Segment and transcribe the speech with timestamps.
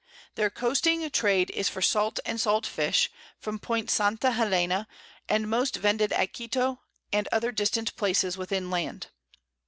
[0.33, 4.87] Their coasting Trade is for Salt and Salt Fish, from Point Santa Helena,
[5.29, 6.81] and most vended at Quito
[7.13, 9.09] and other distant Places within Land.